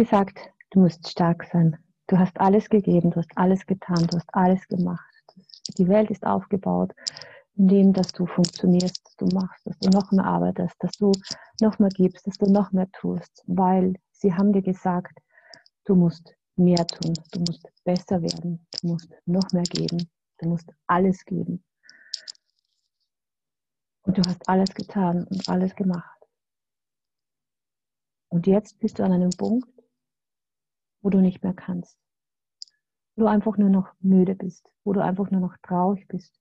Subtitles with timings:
[0.00, 0.38] gesagt,
[0.70, 1.76] du musst stark sein.
[2.06, 5.04] Du hast alles gegeben, du hast alles getan, du hast alles gemacht.
[5.76, 6.92] Die Welt ist aufgebaut,
[7.54, 11.12] indem dass du funktionierst, dass du machst, dass du noch mehr arbeitest, dass du
[11.60, 15.18] noch mehr gibst, dass du noch mehr tust, weil sie haben dir gesagt,
[15.84, 20.72] du musst mehr tun, du musst besser werden, du musst noch mehr geben, du musst
[20.86, 21.62] alles geben.
[24.06, 26.20] Und du hast alles getan und alles gemacht.
[28.30, 29.68] Und jetzt bist du an einem Punkt,
[31.02, 31.98] wo du nicht mehr kannst.
[33.16, 36.40] Wo du einfach nur noch müde bist, wo du einfach nur noch traurig bist,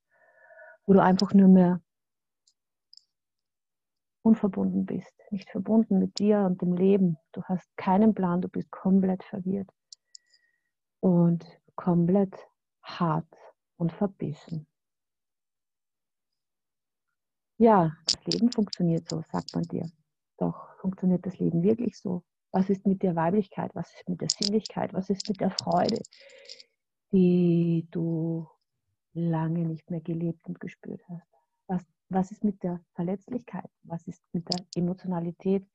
[0.86, 1.82] wo du einfach nur mehr
[4.22, 7.18] unverbunden bist, nicht verbunden mit dir und dem Leben.
[7.32, 9.70] Du hast keinen Plan, du bist komplett verwirrt
[11.00, 12.36] und komplett
[12.84, 13.34] hart
[13.78, 14.68] und verbissen.
[17.58, 19.90] Ja, das Leben funktioniert so, sagt man dir.
[20.38, 22.24] Doch funktioniert das Leben wirklich so?
[22.52, 23.76] Was ist mit der Weiblichkeit?
[23.76, 24.94] Was ist mit der Sinnlichkeit?
[24.94, 26.02] Was ist mit der Freude,
[27.12, 28.48] die du
[29.14, 31.28] lange nicht mehr gelebt und gespürt hast?
[31.68, 33.70] Was, was ist mit der Verletzlichkeit?
[33.84, 35.68] Was ist mit der Emotionalität,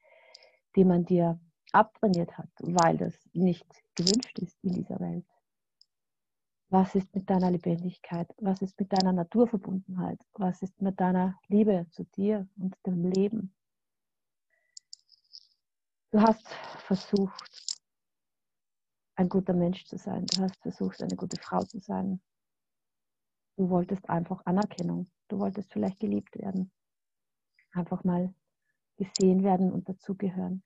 [0.74, 1.38] die man dir
[1.72, 5.26] abtrainiert hat, weil das nicht gewünscht ist in dieser Welt?
[6.70, 8.28] Was ist mit deiner Lebendigkeit?
[8.38, 10.18] Was ist mit deiner Naturverbundenheit?
[10.32, 13.54] Was ist mit deiner Liebe zu dir und dem Leben?
[16.14, 16.46] Du hast
[16.86, 17.80] versucht,
[19.16, 20.24] ein guter Mensch zu sein.
[20.26, 22.22] Du hast versucht, eine gute Frau zu sein.
[23.56, 25.10] Du wolltest einfach Anerkennung.
[25.26, 26.70] Du wolltest vielleicht geliebt werden.
[27.72, 28.32] Einfach mal
[28.96, 30.62] gesehen werden und dazugehören.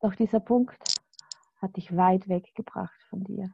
[0.00, 1.00] Doch dieser Punkt
[1.56, 3.50] hat dich weit weggebracht von dir,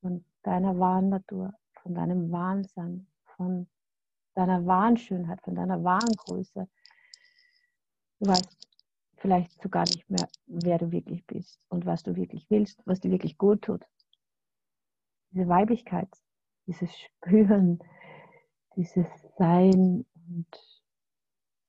[0.00, 3.68] von deiner wahren Natur, von deinem Wahnsinn, von
[4.32, 6.70] deiner wahren Schönheit, von deiner wahren Größe,
[8.18, 8.56] Du weißt
[9.18, 13.10] vielleicht sogar nicht mehr, wer du wirklich bist und was du wirklich willst, was dir
[13.10, 13.84] wirklich gut tut.
[15.30, 16.08] Diese Weiblichkeit,
[16.66, 17.78] dieses Spüren,
[18.76, 19.06] dieses
[19.36, 20.46] Sein und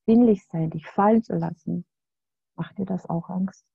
[0.05, 1.85] sinnlich sein, dich fallen zu lassen,
[2.55, 3.65] macht dir das auch Angst?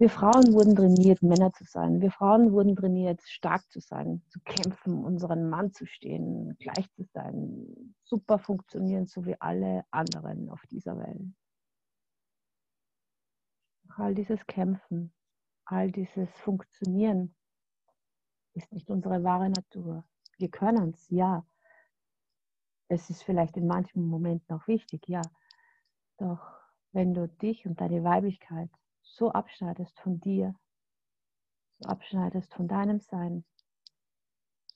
[0.00, 2.00] Wir Frauen wurden trainiert, Männer zu sein.
[2.00, 7.04] Wir Frauen wurden trainiert, stark zu sein, zu kämpfen, unseren Mann zu stehen, gleich zu
[7.12, 11.20] sein, super funktionieren, so wie alle anderen auf dieser Welt.
[13.90, 15.12] All dieses Kämpfen,
[15.66, 17.34] all dieses Funktionieren
[18.54, 20.04] ist nicht unsere wahre Natur.
[20.38, 21.44] Wir können es, ja.
[22.88, 25.20] Es ist vielleicht in manchen Momenten auch wichtig, ja.
[26.16, 26.40] Doch
[26.92, 28.70] wenn du dich und deine Weiblichkeit
[29.14, 30.54] so abschneidest von dir,
[31.78, 33.44] so abschneidest von deinem Sein,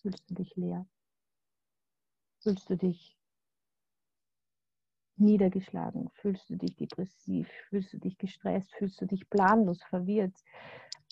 [0.02, 0.86] fühlst du dich leer.
[2.42, 3.16] Fühlst du dich
[5.16, 10.36] niedergeschlagen, fühlst du dich depressiv, fühlst du dich gestresst, fühlst du dich planlos, verwirrt,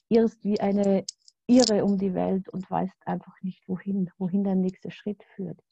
[0.09, 1.05] irrst wie eine
[1.47, 5.63] Irre um die Welt und weißt einfach nicht, wohin, wohin dein nächster Schritt führt.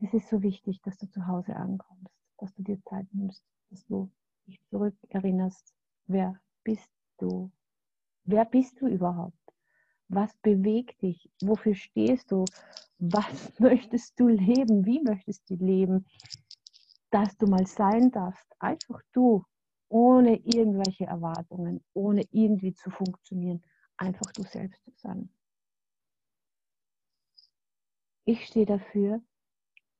[0.00, 3.84] Es ist so wichtig, dass du zu Hause ankommst, dass du dir Zeit nimmst, dass
[3.86, 4.10] du
[4.46, 5.74] dich zurückerinnerst,
[6.06, 7.50] wer bist du?
[8.24, 9.38] Wer bist du überhaupt?
[10.08, 11.30] Was bewegt dich?
[11.42, 12.44] Wofür stehst du?
[12.98, 14.84] Was möchtest du leben?
[14.84, 16.06] Wie möchtest du leben?
[17.10, 18.46] Dass du mal sein darfst.
[18.58, 19.44] Einfach du,
[19.88, 23.62] ohne irgendwelche Erwartungen, ohne irgendwie zu funktionieren.
[23.96, 25.30] Einfach du selbst zu sein.
[28.24, 29.20] Ich stehe dafür,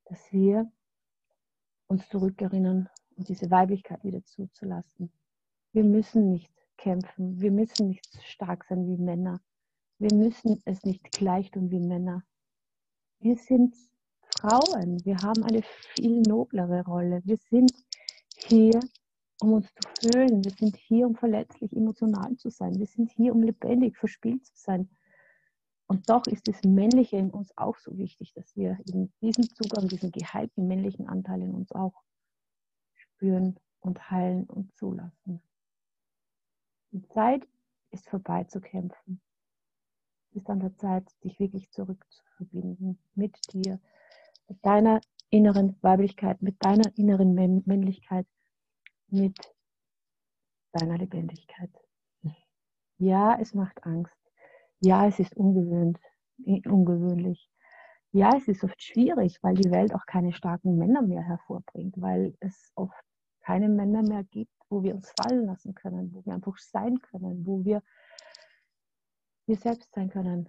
[0.05, 0.71] dass wir
[1.87, 5.11] uns zurückerinnern und diese Weiblichkeit wieder zuzulassen.
[5.71, 9.41] Wir müssen nicht kämpfen, wir müssen nicht stark sein wie Männer,
[9.97, 12.23] wir müssen es nicht gleich tun wie Männer.
[13.19, 13.75] Wir sind
[14.39, 15.61] Frauen, wir haben eine
[15.95, 17.21] viel noblere Rolle.
[17.23, 17.71] Wir sind
[18.35, 18.79] hier,
[19.41, 23.33] um uns zu fühlen, wir sind hier, um verletzlich emotional zu sein, wir sind hier,
[23.33, 24.89] um lebendig verspielt zu sein.
[25.87, 29.87] Und doch ist das Männliche in uns auch so wichtig, dass wir in diesem Zugang,
[29.87, 31.93] diesen geheilten männlichen Anteil in uns auch
[33.15, 35.41] spüren und heilen und zulassen.
[36.91, 37.47] Die Zeit
[37.91, 39.21] ist vorbei zu kämpfen.
[40.29, 43.79] Es ist an der Zeit, dich wirklich zurückzuverbinden mit dir,
[44.47, 48.27] mit deiner inneren Weiblichkeit, mit deiner inneren Männlichkeit,
[49.07, 49.37] mit
[50.73, 51.71] deiner Lebendigkeit.
[52.97, 54.15] Ja, es macht Angst.
[54.79, 55.99] Ja, es ist ungewöhnt,
[56.37, 57.49] ungewöhnlich.
[58.15, 62.33] Ja, es ist oft schwierig, weil die Welt auch keine starken Männer mehr hervorbringt, weil
[62.39, 63.03] es oft
[63.41, 67.45] keine Männer mehr gibt, wo wir uns fallen lassen können, wo wir einfach sein können,
[67.45, 67.83] wo wir
[69.47, 70.47] wir selbst sein können.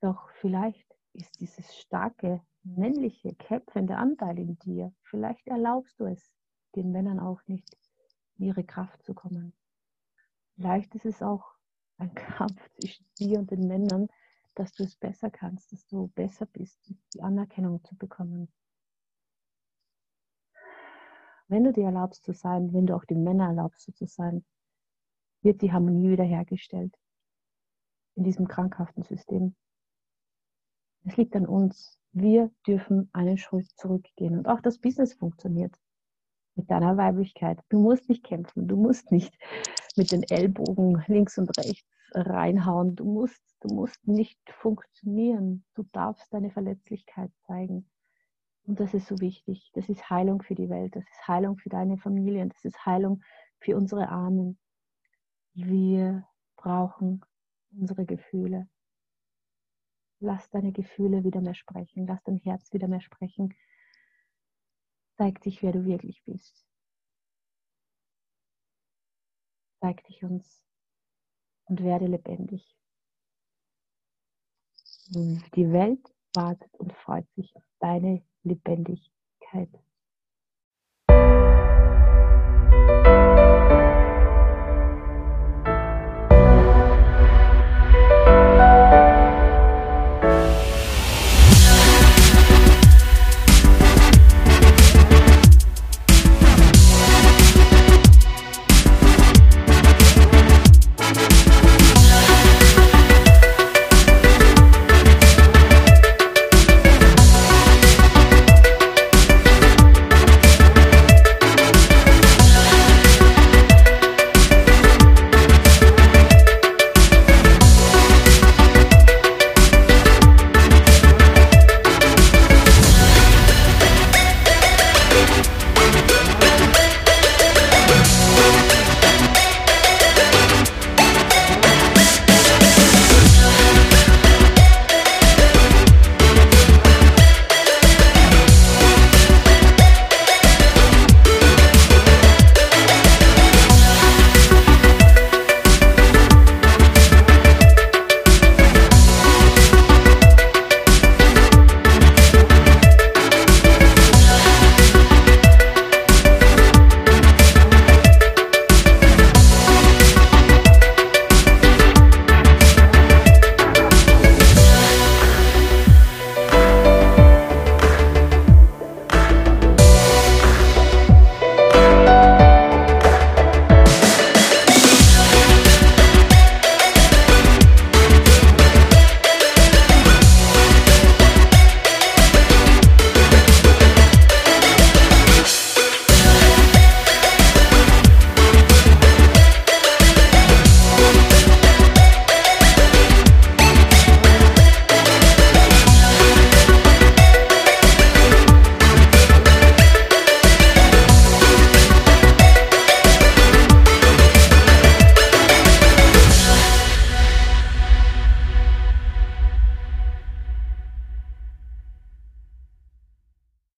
[0.00, 4.90] Doch vielleicht ist dieses starke männliche, kämpfende Anteil in dir.
[5.02, 6.32] Vielleicht erlaubst du es
[6.76, 7.76] den Männern auch nicht,
[8.38, 9.52] in ihre Kraft zu kommen.
[10.54, 11.44] Vielleicht ist es auch
[11.98, 14.08] ein Kampf zwischen dir und den Männern,
[14.56, 16.78] dass du es besser kannst, dass du besser bist,
[17.14, 18.48] die Anerkennung zu bekommen.
[21.48, 24.44] Wenn du dir erlaubst zu sein, wenn du auch den Männern erlaubst so zu sein,
[25.42, 26.92] wird die Harmonie wiederhergestellt
[28.16, 29.54] in diesem krankhaften System.
[31.04, 32.00] Es liegt an uns.
[32.12, 34.38] Wir dürfen einen Schritt zurückgehen.
[34.38, 35.78] Und auch das Business funktioniert
[36.56, 37.60] mit deiner Weiblichkeit.
[37.68, 38.66] Du musst nicht kämpfen.
[38.66, 39.36] Du musst nicht
[39.96, 42.96] mit den Ellbogen links und rechts reinhauen.
[42.96, 45.64] Du musst, du musst nicht funktionieren.
[45.74, 47.88] Du darfst deine Verletzlichkeit zeigen.
[48.64, 49.70] Und das ist so wichtig.
[49.74, 50.96] Das ist Heilung für die Welt.
[50.96, 52.48] Das ist Heilung für deine Familien.
[52.48, 53.22] Das ist Heilung
[53.60, 54.58] für unsere Ahnen.
[55.54, 56.26] Wir
[56.56, 57.24] brauchen
[57.70, 58.68] unsere Gefühle.
[60.18, 62.06] Lass deine Gefühle wieder mehr sprechen.
[62.06, 63.54] Lass dein Herz wieder mehr sprechen.
[65.16, 66.66] Zeig dich, wer du wirklich bist.
[69.80, 70.65] Zeig dich uns
[71.66, 72.64] und werde lebendig.
[75.08, 76.00] Die Welt
[76.34, 79.70] wartet und freut sich auf deine Lebendigkeit.